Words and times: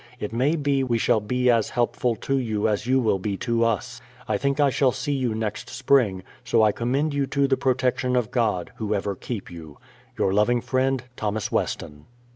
It 0.19 0.33
may 0.33 0.55
be 0.55 0.83
we 0.83 0.97
shall 0.97 1.19
be 1.19 1.51
as 1.51 1.69
helpful 1.69 2.15
to 2.15 2.35
you 2.39 2.67
as 2.67 2.87
you 2.87 2.99
will 2.99 3.19
be 3.19 3.37
to 3.37 3.63
us. 3.63 4.01
I 4.27 4.35
think 4.35 4.59
I 4.59 4.71
shall 4.71 4.91
see 4.91 5.11
you 5.13 5.35
next 5.35 5.69
spring; 5.69 6.23
so 6.43 6.63
I 6.63 6.71
commend 6.71 7.13
you 7.13 7.27
to 7.27 7.47
the 7.47 7.55
protection 7.55 8.15
of 8.15 8.31
God, 8.31 8.71
Who 8.77 8.95
ever 8.95 9.13
keep 9.15 9.51
you. 9.51 9.77
Your 10.17 10.33
loving 10.33 10.59
friend, 10.61 11.03
THOS. 11.17 11.51
WESTON. 11.51 12.05